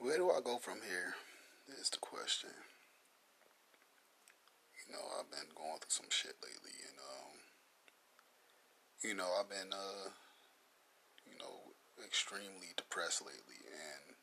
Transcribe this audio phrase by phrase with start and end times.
[0.00, 1.12] Where do I go from here?
[1.76, 2.48] Is the question.
[4.88, 7.36] You know, I've been going through some shit lately, and um,
[9.04, 10.08] you know, I've been uh,
[11.28, 14.16] you know, extremely depressed lately, and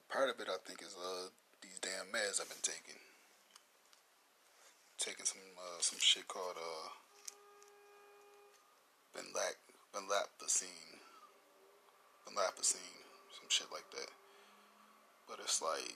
[0.00, 1.28] a part of it I think is uh
[1.60, 2.96] these damn meds I've been taking.
[4.96, 6.88] Taking some uh, some shit called uh
[9.12, 9.60] Benlac
[9.92, 10.96] Benlapacine,
[12.24, 13.04] Benlapacine,
[13.36, 14.08] some shit like that.
[15.28, 15.94] But it's like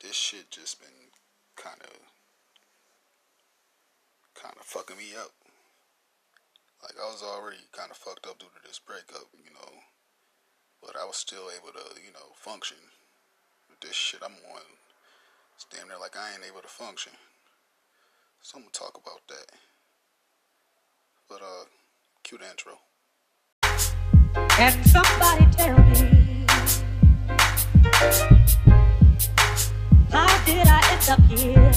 [0.00, 1.10] this shit just been
[1.56, 1.96] kind of
[4.34, 5.32] kind of fucking me up.
[6.82, 9.72] Like I was already kind of fucked up due to this breakup, you know,
[10.82, 12.78] but I was still able to, you know, function.
[13.68, 14.62] With this shit I'm on,
[15.54, 17.12] it's damn near like I ain't able to function.
[18.42, 19.52] So I'm gonna talk about that.
[21.28, 21.64] But uh,
[22.22, 22.78] cute intro.
[24.48, 26.19] Can somebody tell me
[28.00, 28.06] how
[30.46, 31.72] did I end up here?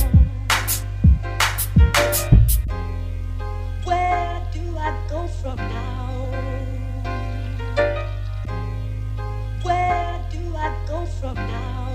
[3.83, 6.13] Where do I go from now?
[9.63, 11.89] Where do I go from now?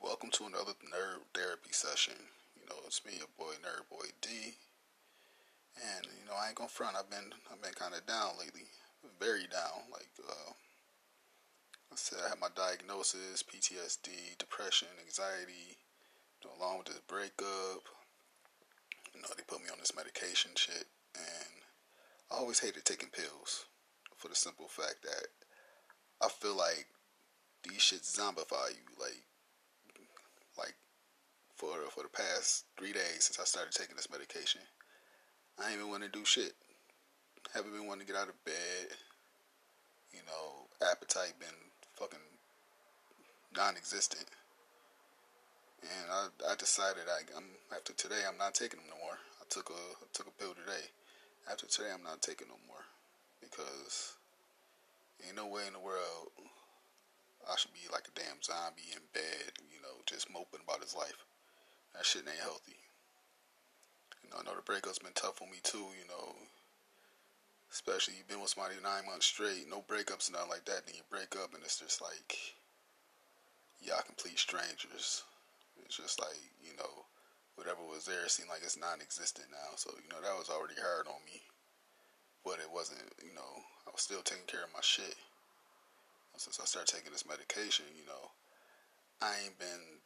[0.00, 2.14] Welcome to another nerd therapy session.
[2.64, 4.56] You know, it's me, your boy Nerd Boy D.
[5.76, 6.96] And you know, I ain't gonna front.
[6.96, 8.64] I've been I've been kind of down lately,
[9.20, 9.84] very down.
[9.92, 10.52] Like uh,
[11.92, 15.76] I said, I had my diagnosis: PTSD, depression, anxiety,
[16.40, 17.84] you know, along with this breakup.
[19.12, 21.52] You know, they put me on this medication shit, and
[22.32, 23.66] I always hated taking pills
[24.16, 25.28] for the simple fact that
[26.22, 26.86] I feel like
[27.62, 28.88] these shits zombify you.
[28.96, 29.20] Like
[30.56, 30.76] like
[31.56, 34.60] for for the past three days since I started taking this medication.
[35.58, 36.52] I ain't even want to do shit.
[37.54, 38.90] Haven't been wanting to get out of bed.
[40.12, 41.58] You know, appetite been
[41.94, 42.18] fucking
[43.56, 44.26] non-existent.
[45.82, 49.18] And I I decided I, I'm after today I'm not taking them no more.
[49.40, 50.90] I took a I took a pill today.
[51.50, 52.82] After today I'm not taking no more
[53.40, 54.16] because
[55.26, 56.32] ain't no way in the world
[57.50, 60.96] I should be like a damn zombie in bed, you know, just moping about his
[60.96, 61.24] life.
[61.94, 62.76] That shit ain't healthy.
[64.22, 66.34] You know, I know the breakup's been tough on me too, you know.
[67.70, 70.86] Especially you've been with somebody nine months straight, no breakups, nothing like that.
[70.86, 72.38] Then you break up and it's just like
[73.82, 75.22] y'all complete strangers.
[75.84, 77.06] It's just like, you know,
[77.56, 79.74] whatever was there seemed like it's non existent now.
[79.76, 81.42] So, you know, that was already hard on me.
[82.44, 83.52] But it wasn't, you know,
[83.86, 85.16] I was still taking care of my shit
[86.36, 88.34] since I started taking this medication, you know,
[89.22, 90.02] I ain't been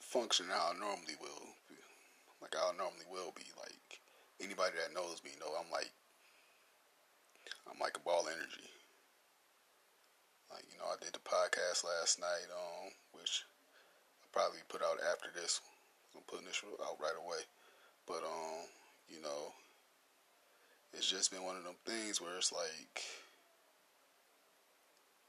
[0.00, 1.54] functioning how I normally will.
[2.40, 3.46] Like I normally will be.
[3.58, 4.00] Like
[4.40, 5.92] anybody that knows me know I'm like
[7.70, 8.68] I'm like a ball energy.
[10.52, 13.42] Like, you know, I did the podcast last night, um, which
[14.22, 15.60] I'll probably put out after this.
[16.14, 17.42] I'm putting this out right away.
[18.06, 18.68] But um,
[19.08, 19.50] you know,
[20.92, 23.02] it's just been one of them things where it's like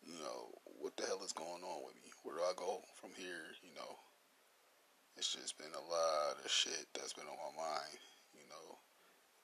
[0.05, 2.13] you know, what the hell is going on with me?
[2.23, 3.49] Where do I go from here?
[3.63, 3.97] You know,
[5.17, 7.97] it's just been a lot of shit that's been on my mind.
[8.33, 8.77] You know,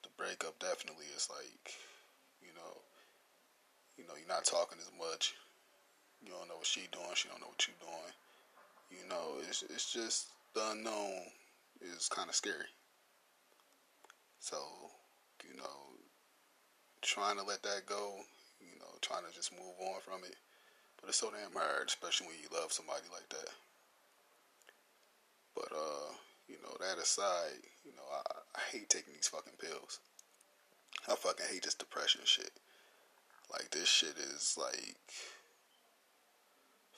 [0.02, 1.74] the breakup definitely is like,
[2.40, 2.74] you know,
[3.96, 5.34] you know, you're not talking as much.
[6.24, 7.14] You don't know what she doing.
[7.14, 8.14] She don't know what you're doing.
[8.90, 11.26] You know, it's it's just the unknown
[11.80, 12.70] is kind of scary.
[14.38, 14.56] So,
[15.48, 15.96] you know,
[17.00, 18.20] trying to let that go.
[18.60, 20.36] You know, trying to just move on from it
[21.02, 23.50] but it's so damn hard, especially when you love somebody like that.
[25.54, 26.12] But uh,
[26.48, 28.22] you know, that aside, you know, I,
[28.56, 30.00] I hate taking these fucking pills.
[31.08, 32.52] I fucking hate this depression shit.
[33.50, 35.12] Like this shit is like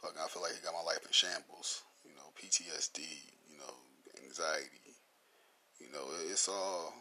[0.01, 1.83] fucking I feel like it got my life in shambles.
[2.05, 3.01] You know, PTSD,
[3.51, 3.75] you know,
[4.23, 4.95] anxiety.
[5.81, 6.95] You know, it's all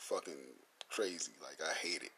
[0.00, 0.34] fucking
[0.90, 1.32] crazy.
[1.42, 2.12] Like I hate it.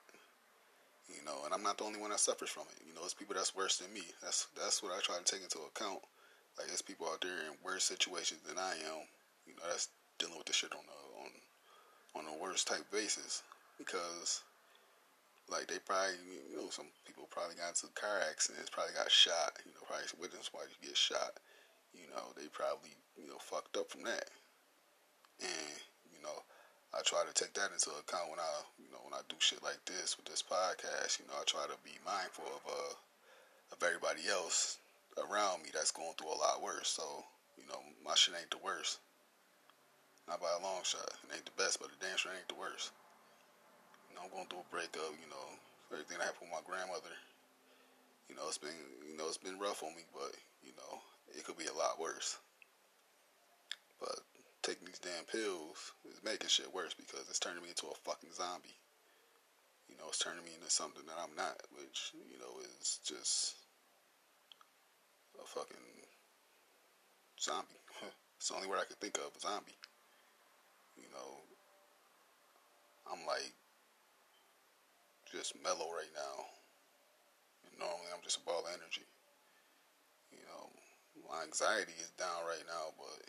[1.08, 2.82] You know, and I'm not the only one that suffers from it.
[2.86, 4.02] You know, it's people that's worse than me.
[4.22, 6.00] That's that's what I try to take into account.
[6.56, 9.04] Like there's people out there in worse situations than I am.
[9.46, 11.30] You know, that's dealing with this shit on a on
[12.16, 13.42] on a worse type basis
[13.78, 14.42] because
[15.48, 16.18] like they probably
[16.50, 19.58] you know some people probably got into car accidents, probably got shot.
[19.64, 21.38] You know, probably witnessed somebody get shot.
[21.94, 24.28] You know, they probably you know fucked up from that,
[25.40, 25.76] and
[26.12, 26.44] you know
[26.94, 29.62] I try to take that into account when I, you know, when I do shit
[29.62, 31.20] like this with this podcast.
[31.20, 32.94] You know, I try to be mindful of uh,
[33.72, 34.80] of everybody else
[35.26, 36.88] around me that's going through a lot worse.
[36.88, 37.24] So,
[37.56, 38.98] you know, my shit ain't the worst.
[40.28, 41.08] Not by a long shot.
[41.24, 42.92] It ain't the best, but the damn sure ain't the worst.
[44.10, 45.46] You know, I'm going through a breakup, you know,
[45.88, 47.14] everything that happened with my grandmother.
[48.28, 48.76] You know, it's been
[49.08, 51.00] you know, it's been rough on me, but, you know,
[51.32, 52.36] it could be a lot worse.
[53.98, 54.20] But
[54.62, 58.36] taking these damn pills is making shit worse because it's turning me into a fucking
[58.36, 58.76] zombie.
[59.88, 63.56] You know, it's turning me into something that I'm not, which, you know, is just
[65.42, 65.88] a fucking
[67.40, 67.80] zombie.
[68.36, 69.78] it's the only word I could think of, a zombie.
[70.96, 71.30] You know,
[73.10, 73.54] I'm like
[75.30, 76.36] just mellow right now.
[77.64, 79.06] And normally I'm just a ball of energy.
[80.32, 80.68] You know,
[81.28, 83.20] my anxiety is down right now, but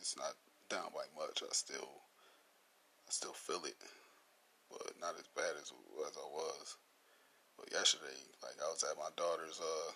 [0.00, 0.34] it's not
[0.68, 1.42] down by much.
[1.42, 2.02] I still,
[3.06, 3.78] I still feel it,
[4.70, 5.70] but not as bad as
[6.08, 6.76] as I was.
[7.58, 9.92] But yesterday, like I was at my daughter's uh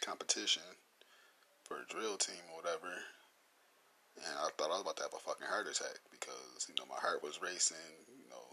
[0.00, 0.62] competition
[1.64, 2.92] for a drill team or whatever,
[4.24, 6.88] and I thought I was about to have a fucking heart attack because you know
[6.88, 7.92] my heart was racing.
[8.08, 8.46] You know,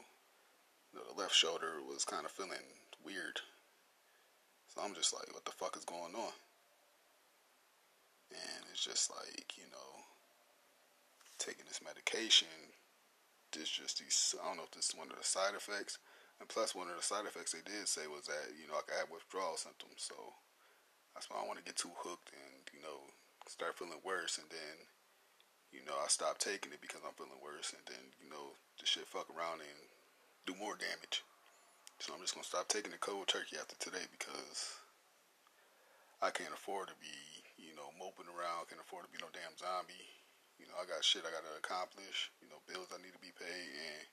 [0.93, 2.65] the left shoulder was kind of feeling
[3.03, 3.41] weird.
[4.73, 6.35] So I'm just like, what the fuck is going on?
[8.31, 9.91] And it's just like, you know,
[11.39, 12.51] taking this medication.
[13.53, 14.35] This just these.
[14.41, 15.97] I don't know if this is one of the side effects.
[16.39, 18.83] And plus, one of the side effects they did say was that you know I
[18.83, 20.03] could have withdrawal symptoms.
[20.03, 20.15] So
[21.15, 23.07] that's why I want to get too hooked and you know
[23.47, 24.75] start feeling worse, and then
[25.71, 28.85] you know I stop taking it because I'm feeling worse, and then you know the
[28.85, 29.79] shit fuck around and
[30.43, 31.23] do more damage.
[32.03, 34.75] So I'm just gonna stop taking the cold turkey after today because
[36.19, 37.15] I can't afford to be
[37.57, 38.67] you know moping around.
[38.67, 40.11] Can't afford to be no damn zombie.
[40.59, 42.29] You know I got shit I gotta accomplish.
[42.43, 44.05] You know bills I need to be paid and.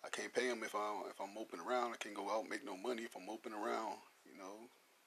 [0.00, 1.92] I can't pay them if I if I'm moping around.
[1.92, 4.00] I can't go out and make no money if I'm moping around.
[4.24, 4.64] You know,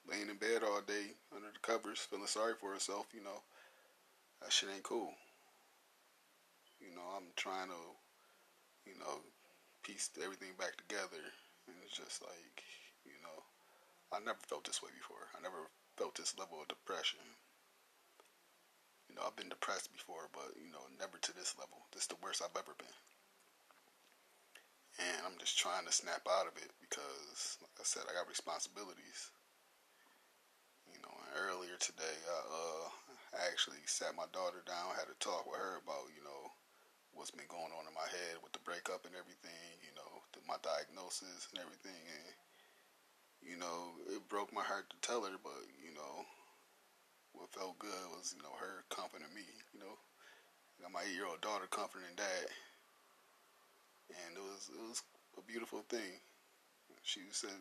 [0.08, 3.40] laying in bed all day under the covers, feeling sorry for herself, you know,
[4.42, 5.12] that shit ain't cool.
[6.80, 7.82] You know, I'm trying to,
[8.84, 9.24] you know,
[9.82, 11.24] piece everything back together,
[11.68, 12.60] and it's just like,
[13.04, 13.38] you know,
[14.12, 15.32] I never felt this way before.
[15.32, 17.24] I never felt this level of depression.
[19.08, 21.88] You know, I've been depressed before, but, you know, never to this level.
[21.92, 22.98] This is the worst I've ever been.
[25.00, 28.30] And I'm just trying to snap out of it because, like I said, I got
[28.30, 29.32] responsibilities
[31.34, 32.86] earlier today, I, uh,
[33.50, 36.54] actually sat my daughter down, had a talk with her about, you know,
[37.14, 40.42] what's been going on in my head with the breakup and everything, you know, the,
[40.46, 41.98] my diagnosis and everything.
[41.98, 42.26] And,
[43.42, 46.26] you know, it broke my heart to tell her, but, you know,
[47.34, 49.98] what felt good was, you know, her comforting me, you know.
[50.82, 52.46] Got my eight year old daughter comforting dad.
[54.10, 55.02] And it was, it was
[55.38, 56.18] a beautiful thing.
[57.02, 57.58] She said,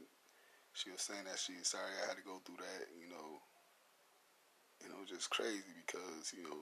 [0.74, 3.42] she was saying that she's sorry I had to go through that, you know,
[4.84, 6.60] you know, just crazy because you know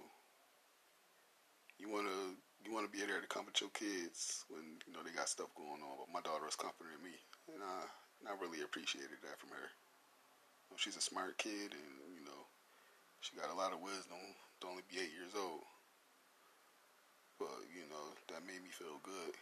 [1.82, 5.28] you wanna you wanna be there to comfort your kids when you know they got
[5.28, 6.06] stuff going on.
[6.06, 7.18] But my daughter was comforting me,
[7.50, 7.90] and I
[8.22, 9.66] and I really appreciated that from her.
[9.66, 12.46] You know, she's a smart kid, and you know
[13.26, 14.22] she got a lot of wisdom
[14.62, 15.66] to only be eight years old.
[17.42, 19.34] But you know that made me feel good.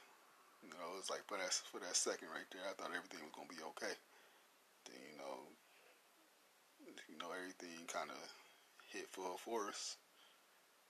[0.63, 3.19] You know, it was like for that for that second right there, I thought everything
[3.27, 3.95] was gonna be okay.
[4.87, 5.35] Then you know,
[7.11, 8.38] you know everything kind of
[8.89, 9.97] hit full force.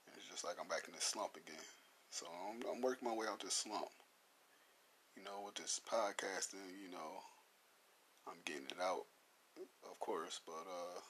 [0.06, 1.64] And it's just like I'm back in this slump again.
[2.10, 3.88] So I'm, I'm working my way out this slump.
[5.16, 7.22] You know, with this podcasting, you know,
[8.26, 9.04] I'm getting it out,
[9.84, 11.00] of course, but uh,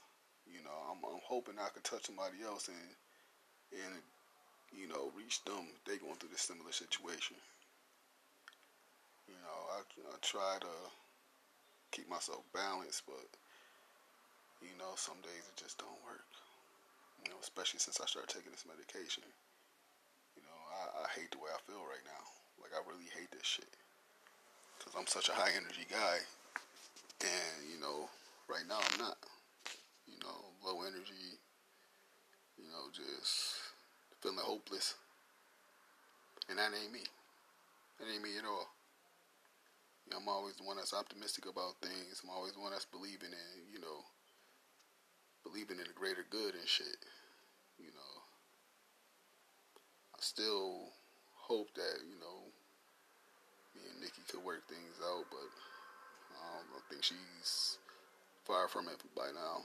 [0.46, 2.90] you know, I'm, I'm hoping I can touch somebody else and
[3.72, 4.02] and
[4.72, 5.68] you know reach them.
[5.86, 7.36] They going through this similar situation.
[9.28, 10.74] You know, I, I try to
[11.92, 13.28] keep myself balanced, but
[14.62, 16.29] you know, some days it just don't work.
[17.24, 19.24] You know, especially since I started taking this medication.
[20.36, 22.24] You know, I, I hate the way I feel right now.
[22.60, 23.68] Like I really hate this shit.
[24.80, 26.24] Cause I'm such a high energy guy,
[27.20, 28.08] and you know,
[28.48, 29.18] right now I'm not.
[30.08, 31.36] You know, low energy.
[32.56, 33.60] You know, just
[34.20, 34.94] feeling hopeless.
[36.48, 37.04] And that ain't me.
[37.98, 38.68] That ain't me at all.
[40.04, 42.20] You know, I'm always the one that's optimistic about things.
[42.24, 44.02] I'm always the one that's believing in, you know,
[45.44, 47.00] believing in the greater good and shit.
[47.78, 48.14] You know,
[50.14, 50.92] I still
[51.34, 52.48] hope that you know
[53.74, 55.48] me and Nikki could work things out, but
[56.36, 57.78] I don't think she's
[58.44, 59.64] far from it by now.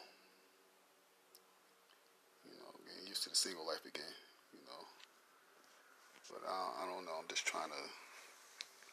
[2.47, 4.15] You know, getting used to the single life again.
[4.53, 4.83] You know,
[6.31, 7.19] but I, I don't know.
[7.19, 7.83] I'm just trying to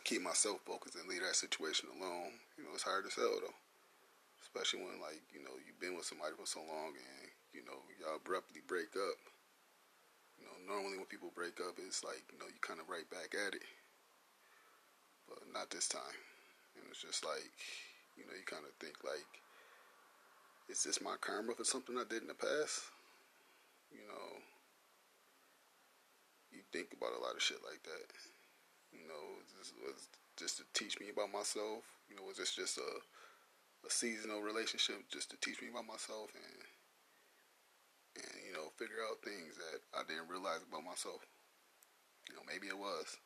[0.04, 2.42] keep myself focused and leave that situation alone.
[2.58, 3.61] You know, it's hard to sell though
[4.52, 7.24] especially when like you know you've been with somebody for so long and
[7.56, 9.16] you know y'all abruptly break up.
[10.36, 13.08] You know, normally when people break up, it's like you know you kind of right
[13.08, 13.64] back at it,
[15.24, 16.20] but not this time.
[16.76, 17.48] And it's just like
[18.20, 19.24] you know you kind of think like,
[20.68, 22.92] is this my karma for something I did in the past?
[23.88, 24.28] You know,
[26.52, 28.08] you think about a lot of shit like that.
[28.92, 31.88] You know, this was just to teach me about myself.
[32.12, 33.00] You know, was this just a
[33.86, 36.62] a seasonal relationship just to teach me about myself and
[38.16, 41.24] and you know figure out things that I didn't realize about myself.
[42.28, 43.18] You know, maybe it was.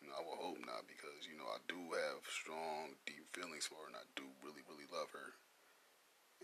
[0.00, 3.68] You know, I will hope not because you know I do have strong, deep feelings
[3.68, 5.36] for her, and I do really, really love her.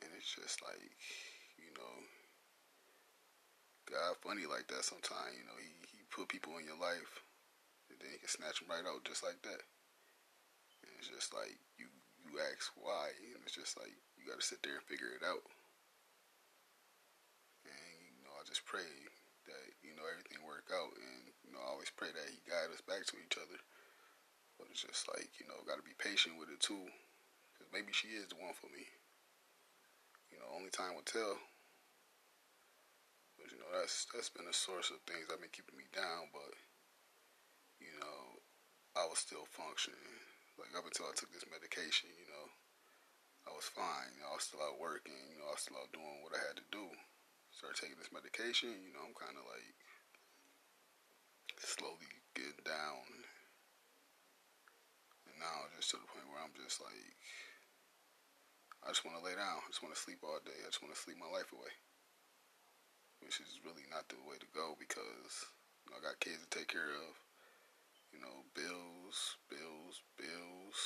[0.04, 0.92] And it's just like,
[1.56, 1.94] you know,
[3.88, 5.40] God funny like that sometimes.
[5.40, 7.24] You know, he he put people in your life,
[7.88, 9.64] and then he can snatch them right out just like that.
[10.84, 11.56] And it's just like
[12.26, 15.22] you ask why, and it's just like you got to sit there and figure it
[15.22, 15.46] out.
[17.62, 18.86] And you know, I just pray
[19.46, 22.74] that you know everything work out, and you know, I always pray that He guide
[22.74, 23.58] us back to each other.
[24.58, 26.90] But it's just like you know, got to be patient with it too,
[27.54, 28.90] because maybe she is the one for me.
[30.34, 31.38] You know, only time will tell.
[33.38, 36.34] But you know, that's that's been a source of things that been keeping me down.
[36.34, 36.56] But
[37.78, 38.42] you know,
[38.96, 40.35] I was still functioning.
[40.56, 42.46] Like up until I took this medication, you know,
[43.44, 44.16] I was fine.
[44.16, 45.16] You know, I was still out working.
[45.30, 46.88] You know, I was still out doing what I had to do.
[47.52, 48.72] Started taking this medication.
[48.72, 49.76] You know, I'm kind of like
[51.60, 53.04] slowly getting down.
[55.28, 57.16] And now just to the point where I'm just like,
[58.80, 59.60] I just want to lay down.
[59.60, 60.56] I just want to sleep all day.
[60.64, 61.72] I just want to sleep my life away.
[63.20, 65.48] Which is really not the way to go because
[65.84, 67.25] you know, I got kids to take care of
[68.16, 70.80] you know, bills, bills, bills,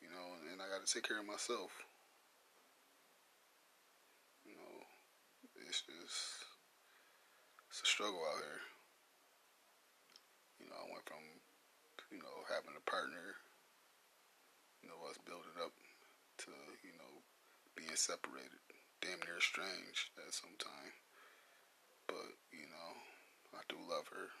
[0.00, 1.68] you know, and I got to take care of myself.
[4.48, 4.74] You know,
[5.68, 6.48] it's just,
[7.68, 8.64] it's a struggle out here.
[10.64, 11.24] You know, I went from,
[12.08, 13.36] you know, having a partner,
[14.80, 15.76] you know, us building up
[16.48, 17.20] to, you know,
[17.76, 18.64] being separated,
[19.04, 20.96] damn near estranged at some time.
[22.08, 22.90] But, you know,
[23.52, 24.32] I do love her.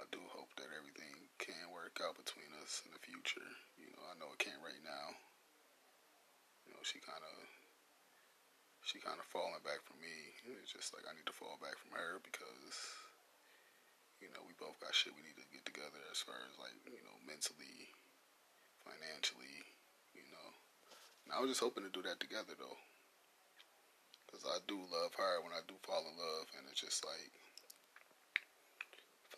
[0.00, 3.44] I do hope that everything can work out between us in the future.
[3.76, 5.12] You know, I know it can't right now.
[6.64, 7.36] You know, she kind of,
[8.80, 10.40] she kind of falling back from me.
[10.56, 12.96] It's just like I need to fall back from her because,
[14.24, 16.80] you know, we both got shit we need to get together as far as like,
[16.88, 17.92] you know, mentally,
[18.80, 19.68] financially,
[20.16, 20.48] you know.
[21.28, 22.80] And I was just hoping to do that together though.
[24.24, 27.34] Because I do love her when I do fall in love, and it's just like,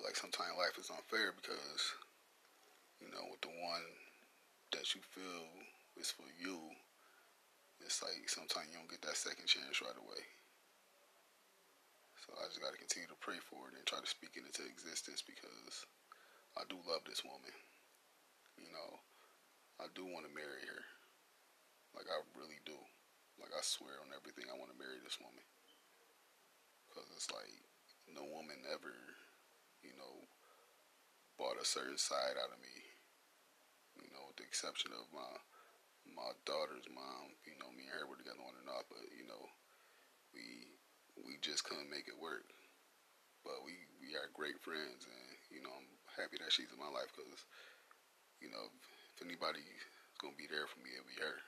[0.03, 1.83] like sometimes life is unfair because,
[2.99, 3.87] you know, with the one
[4.75, 5.47] that you feel
[5.97, 6.59] is for you,
[7.79, 10.23] it's like sometimes you don't get that second chance right away.
[12.19, 14.47] So I just got to continue to pray for it and try to speak it
[14.47, 15.87] into existence because
[16.55, 17.55] I do love this woman.
[18.59, 18.91] You know,
[19.83, 20.83] I do want to marry her.
[21.99, 22.79] Like, I really do.
[23.43, 25.43] Like, I swear on everything, I want to marry this woman.
[26.87, 27.51] Because it's like,
[28.07, 28.95] no woman ever
[29.83, 30.27] you know,
[31.39, 32.77] bought a certain side out of me.
[33.99, 35.33] You know, with the exception of my
[36.09, 37.37] my daughter's mom.
[37.47, 39.43] You know, me and her were together on and off, but you know,
[40.35, 40.75] we
[41.23, 42.47] we just couldn't make it work.
[43.47, 46.91] But we we are great friends, and you know, I'm happy that she's in my
[46.91, 47.43] life because
[48.43, 48.71] you know,
[49.15, 49.83] if anybody's
[50.19, 51.39] gonna be there for me, it'll be her.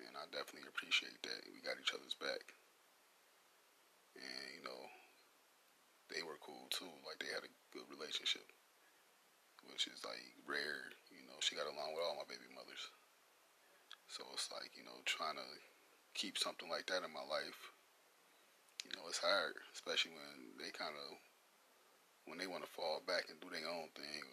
[0.00, 1.46] And I definitely appreciate that.
[1.52, 2.42] We got each other's back.
[4.16, 4.80] And you know,
[6.10, 6.90] they were cool too.
[7.06, 8.44] Like they had a good relationship,
[9.70, 10.90] which is like rare.
[11.10, 12.82] You know, she got along with all my baby mothers.
[14.10, 15.48] So it's like you know trying to
[16.14, 17.72] keep something like that in my life.
[18.82, 21.08] You know, it's hard, especially when they kind of
[22.26, 24.24] when they want to fall back and do their own thing.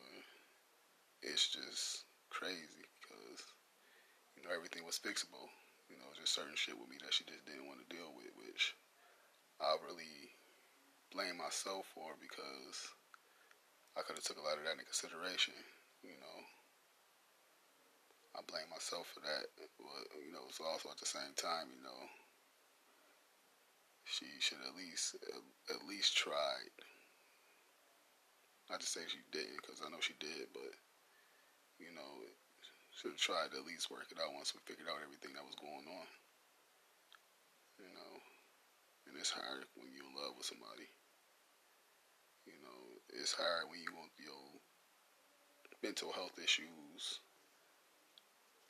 [1.21, 3.41] It's just crazy because
[4.37, 5.49] you know everything was fixable.
[5.89, 8.33] You know, just certain shit with me that she just didn't want to deal with,
[8.35, 8.75] which
[9.61, 10.35] I really
[11.13, 12.77] blame myself for because
[13.97, 15.57] I could have took a lot of that into consideration.
[16.03, 16.37] You know,
[18.37, 19.49] I blame myself for that.
[19.57, 22.01] But you know, it's also at the same time, you know,
[24.05, 25.41] she should at least at
[25.73, 26.73] at least tried.
[28.69, 30.75] Not to say she didn't, because I know she did, but
[31.79, 32.11] you know,
[32.93, 35.45] should have tried to at least work it out once we figured out everything that
[35.45, 36.07] was going on.
[37.79, 38.13] You know,
[39.07, 40.89] and it's hard when you're in love with somebody.
[42.47, 42.79] You know,
[43.19, 44.61] it's hard when you want your
[45.83, 47.19] mental health issues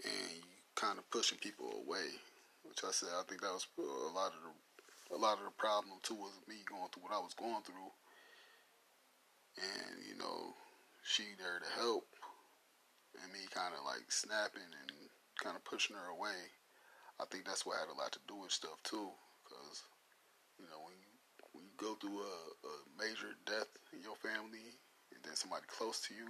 [0.04, 2.20] and you kind of pushing people away
[2.68, 4.54] which I said I think that was a lot of the
[5.16, 7.92] a lot of the problem too was me going through what I was going through,
[9.56, 10.52] and you know,
[11.04, 12.04] she there to help,
[13.24, 14.92] and me kind of like snapping and
[15.40, 16.52] kind of pushing her away.
[17.18, 19.10] I think that's what had a lot to do with stuff too,
[19.48, 19.88] because
[20.60, 21.12] you know when you
[21.56, 24.74] when you go through a, a major death in your family,
[25.14, 26.30] and then somebody close to you,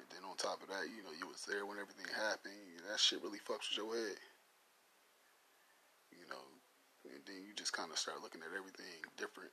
[0.00, 2.80] and then on top of that, you know you was there when everything happened.
[2.88, 4.18] That shit really fucks with your head.
[6.12, 6.44] You know,
[7.08, 9.52] and then you just kind of start looking at everything different.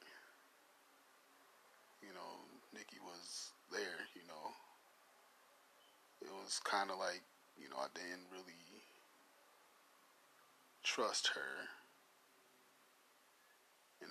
[2.01, 2.31] You know,
[2.71, 4.07] Nikki was there.
[4.15, 4.45] You know,
[6.23, 7.21] it was kind of like
[7.59, 8.59] you know I didn't really
[10.83, 11.69] trust her,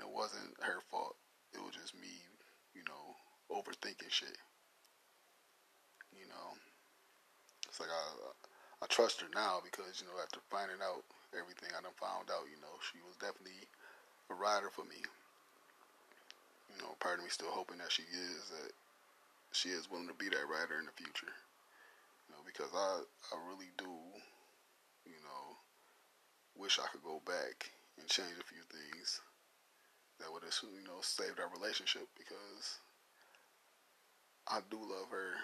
[0.08, 1.16] it wasn't her fault.
[1.52, 2.24] It was just me,
[2.72, 3.12] you know,
[3.52, 4.40] overthinking shit.
[6.16, 6.48] You know,
[7.68, 8.04] it's like I
[8.80, 11.04] I trust her now because you know after finding out
[11.36, 13.68] everything I done found out, you know, she was definitely
[14.32, 15.04] a rider for me.
[16.72, 18.72] You know, part of me still hoping that she is that
[19.52, 21.32] she is willing to be that rider in the future.
[22.24, 23.92] You know, because I I really do,
[25.04, 25.44] you know,
[26.56, 27.68] wish I could go back
[28.00, 29.20] and change a few things
[30.20, 32.78] that would have you know saved our relationship because
[34.48, 35.36] I do love her.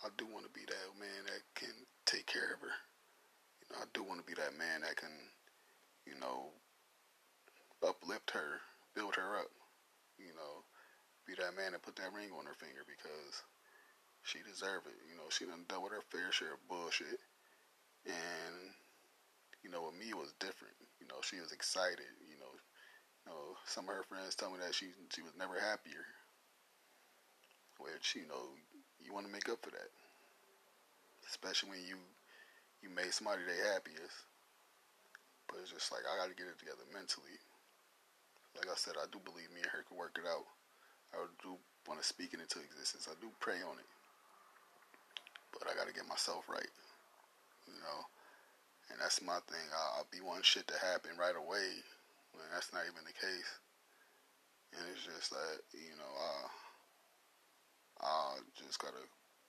[0.00, 1.74] I do want to be that man that can
[2.08, 2.74] take care of her.
[3.60, 5.12] You know, I do want to be that man that can,
[6.08, 6.52] you know,
[7.84, 8.64] uplift her,
[8.96, 9.52] build her up.
[10.16, 10.64] You know,
[11.28, 13.44] be that man that put that ring on her finger because
[14.24, 14.96] she deserved it.
[15.04, 17.20] You know, she done dealt with her fair share of bullshit.
[18.08, 18.72] And,
[19.60, 20.76] you know, with me it was different.
[20.96, 22.08] You know, she was excited.
[22.24, 22.33] You
[23.26, 26.04] know, some of her friends tell me that she she was never happier.
[27.78, 28.54] Which, you know,
[29.02, 29.90] you want to make up for that.
[31.28, 31.98] Especially when you
[32.82, 34.28] you made somebody their happiest.
[35.48, 37.36] But it's just like I got to get it together mentally.
[38.56, 40.46] Like I said, I do believe me and her can work it out.
[41.12, 41.58] I do
[41.88, 43.10] want to speak it into existence.
[43.10, 43.90] I do pray on it.
[45.50, 46.70] But I got to get myself right.
[47.66, 48.00] You know?
[48.90, 49.66] And that's my thing.
[49.74, 51.82] I'll, be wanting shit to happen right away
[52.34, 53.50] when that's not even the case.
[54.74, 56.34] And it's just that, you know, I,
[58.02, 59.04] I just got to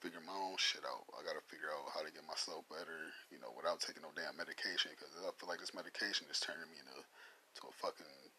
[0.05, 1.09] figure my own shit out.
[1.17, 4.37] I gotta figure out how to get myself better, you know, without taking no damn
[4.37, 4.93] medication.
[4.93, 8.29] Because I feel like this medication is turning me into to a fucking,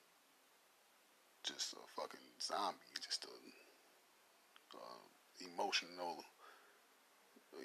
[1.43, 3.35] just a fucking zombie, just a
[5.43, 6.23] emotional,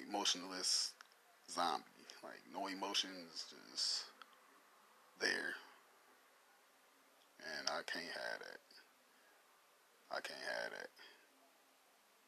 [0.08, 0.92] emotionless
[1.50, 1.84] zombie.
[2.22, 4.04] Like no emotions, just
[5.20, 5.54] there.
[7.42, 8.62] And I can't have that.
[10.10, 10.90] I can't have that.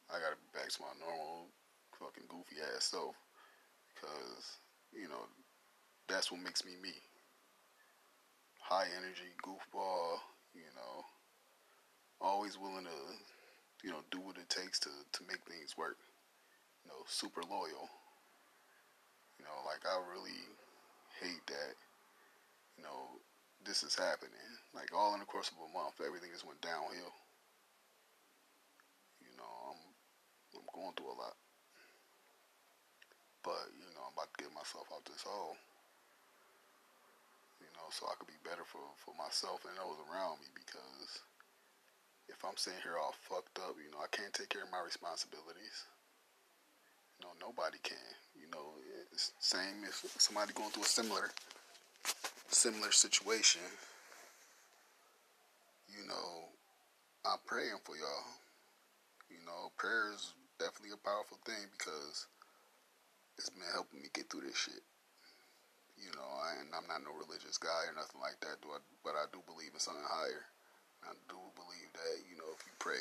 [0.09, 1.49] I gotta be back to my normal
[1.97, 3.15] fucking goofy ass self
[3.93, 4.59] because
[4.93, 5.25] you know
[6.07, 6.93] that's what makes me me.
[8.61, 10.17] High energy, goofball,
[10.53, 11.05] you know,
[12.21, 12.99] always willing to,
[13.83, 15.97] you know, do what it takes to to make things work.
[16.83, 17.89] You know, super loyal.
[19.37, 20.37] You know, like I really
[21.21, 21.73] hate that.
[22.77, 23.21] You know,
[23.65, 24.49] this is happening.
[24.73, 27.13] Like all in the course of a month, everything just went downhill.
[29.19, 29.81] You know, I'm
[30.55, 31.35] I'm going through a lot.
[33.45, 35.53] But, you know, I'm about to get myself out of this hole.
[37.61, 41.21] You know, so I could be better for, for myself and those around me because
[42.25, 44.81] if I'm sitting here all fucked up, you know, I can't take care of my
[44.81, 45.85] responsibilities.
[47.17, 48.01] You know, nobody can.
[48.33, 48.81] You know,
[49.13, 51.29] it's same if somebody going through a similar
[52.49, 53.61] similar situation.
[55.89, 56.49] You know,
[57.25, 58.29] I'm praying for y'all.
[59.29, 62.27] You know, prayer is definitely a powerful thing because
[63.37, 64.83] it's been helping me get through this shit.
[65.97, 69.15] You know, I, and I'm not no religious guy or nothing like that, I, but
[69.15, 70.43] I do believe in something higher.
[71.07, 72.99] I do believe that, you know, if you pray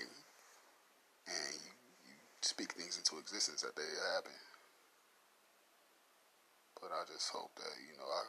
[1.27, 1.73] and you,
[2.07, 4.37] you speak things into existence, that they happen.
[6.79, 8.23] But I just hope that, you know, I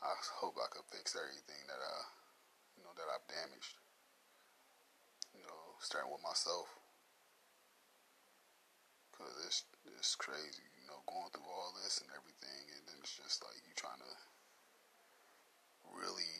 [0.00, 1.96] I hope I could fix everything that I,
[2.76, 3.76] you know, that I've damaged.
[5.36, 6.72] You know, starting with myself.
[9.12, 9.60] Cause it's
[10.00, 13.60] it's crazy, you know, going through all this and everything, and then it's just like
[13.68, 14.14] you trying to
[15.92, 16.32] really,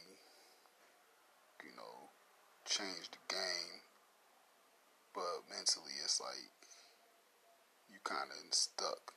[1.61, 2.09] you know,
[2.65, 3.85] change the game,
[5.13, 6.49] but mentally it's like
[7.93, 9.13] you kind of stuck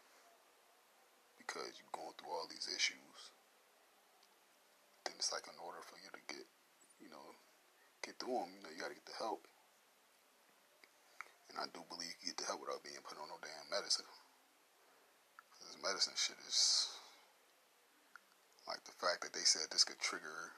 [1.37, 3.31] because you're going through all these issues.
[5.23, 6.43] It's like in order for you to get,
[6.99, 7.23] you know,
[8.03, 9.47] get through them, you know, you got to get the help.
[11.47, 14.03] And I do believe you get the help without being put on no damn medicine.
[15.63, 16.91] This medicine shit is
[18.67, 20.51] Like the fact that they said this could trigger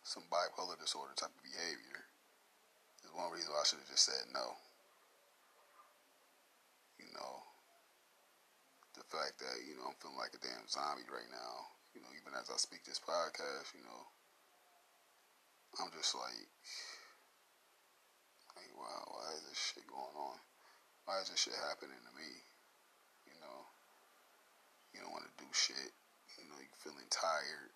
[0.00, 2.08] some bipolar disorder type of behavior
[3.04, 4.56] is one reason why I should have just said no.
[7.04, 7.44] You know,
[8.96, 12.12] the fact that, you know, I'm feeling like a damn zombie right now, you know,
[12.12, 14.02] even as I speak this podcast, you know,
[15.80, 16.44] I'm just like,
[18.52, 20.36] like, wow, why is this shit going on?
[21.08, 22.28] Why is this shit happening to me?
[23.24, 23.58] You know,
[24.92, 25.96] you don't want to do shit.
[26.36, 27.72] You know, you're feeling tired.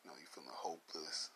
[0.00, 1.28] You know, you're feeling hopeless.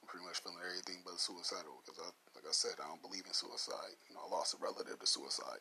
[0.00, 3.28] I'm pretty much feeling everything but suicidal because, I, like I said, I don't believe
[3.28, 4.00] in suicide.
[4.08, 5.60] You know, I lost a relative to suicide.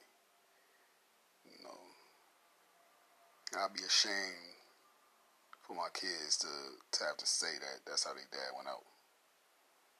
[1.44, 1.80] You know,
[3.60, 4.59] I'd be ashamed
[5.70, 8.82] for my kids to, to have to say that that's how their dad went out.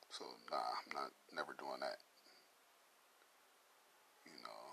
[0.10, 2.02] So nah, I'm not never doing that.
[4.26, 4.66] You know,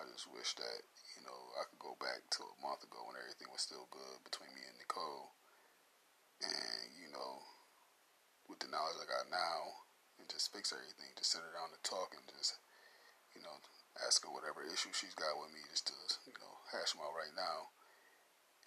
[0.00, 0.80] I just wish that
[1.12, 4.24] you know I could go back to a month ago when everything was still good
[4.24, 5.36] between me and Nicole,
[6.40, 7.44] and you know,
[8.48, 9.84] with the knowledge I got now,
[10.16, 12.56] and just fix everything, just sit her down and talk and just
[13.36, 13.52] you know
[14.08, 17.12] ask her whatever issue she's got with me, just to you know hash them out
[17.12, 17.68] right now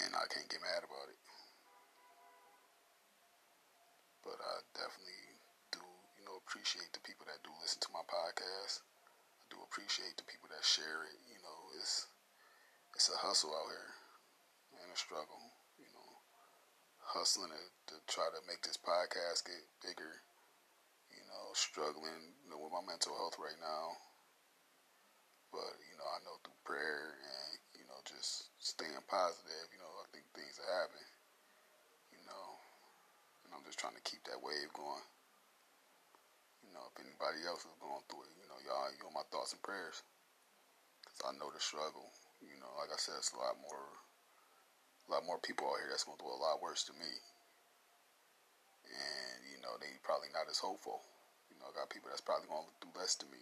[0.02, 1.22] and I can't get mad about it.
[4.22, 5.24] But I definitely
[5.72, 5.82] do,
[6.20, 8.84] you know, appreciate the people that do listen to my podcast.
[9.40, 11.18] I do appreciate the people that share it.
[11.32, 12.12] You know, it's
[12.94, 13.92] it's a hustle out here
[14.84, 15.40] and a struggle.
[15.80, 16.10] You know,
[17.00, 20.28] hustling to, to try to make this podcast get bigger.
[21.10, 23.96] You know, struggling you know, with my mental health right now.
[25.56, 27.47] But you know, I know through prayer and
[28.08, 31.12] just staying positive, you know, I think things are happening.
[32.16, 32.46] You know,
[33.44, 35.04] and I'm just trying to keep that wave going.
[36.64, 39.28] You know, if anybody else is going through it, you know, y'all, you know, my
[39.28, 40.04] thoughts and prayers.
[41.04, 42.08] Cause I know the struggle.
[42.40, 43.88] You know, like I said, it's a lot more,
[45.08, 47.14] a lot more people out here that's going through a lot worse than me.
[48.88, 51.04] And you know, they probably not as hopeful.
[51.52, 53.42] You know, I got people that's probably going to do less than me.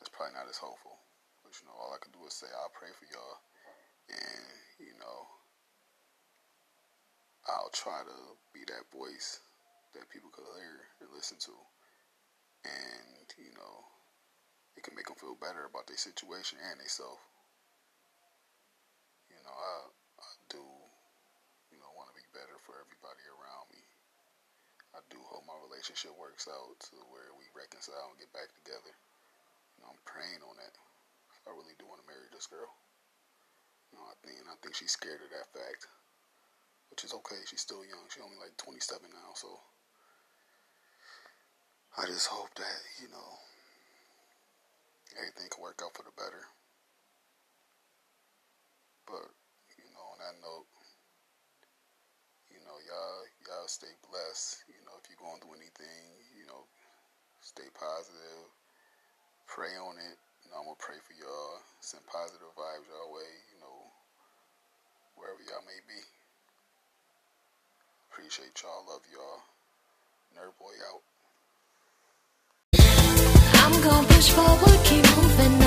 [0.00, 1.00] That's probably not as hopeful.
[1.44, 3.40] But you know, all I can do is say I'll pray for y'all
[4.10, 4.46] and
[4.78, 5.26] you know
[7.46, 8.18] I'll try to
[8.54, 9.40] be that voice
[9.94, 11.54] that people could hear and listen to,
[12.66, 13.86] and you know
[14.76, 17.22] it can make them feel better about their situation and themselves.
[19.30, 19.74] You know, I
[20.20, 20.62] I do
[21.70, 23.82] you know want to be better for everybody around me.
[24.96, 28.92] I do hope my relationship works out to where we reconcile and get back together.
[29.76, 30.72] You know, I'm praying on that.
[31.44, 32.72] I really do want to marry this girl.
[33.96, 35.88] Know, I think I think she's scared of that fact,
[36.92, 37.40] which is okay.
[37.48, 38.04] She's still young.
[38.12, 39.48] She's only like 27 now, so
[41.96, 43.28] I just hope that you know
[45.16, 46.44] everything can work out for the better.
[49.08, 49.32] But
[49.80, 50.68] you know, on that note,
[52.52, 54.66] you know, y'all y'all stay blessed.
[54.68, 56.68] You know, if you're going through anything, you know,
[57.40, 58.50] stay positive.
[59.46, 60.18] Pray on it.
[60.44, 61.62] You know, I'm gonna pray for y'all.
[61.80, 63.30] Send positive vibes y'all way.
[63.54, 63.85] You know,
[65.16, 66.00] wherever y'all may be.
[68.10, 68.84] Appreciate y'all.
[68.88, 69.42] Love y'all.
[70.36, 71.02] Nerd boy out.
[73.64, 75.65] I'm gonna push forward, keep moving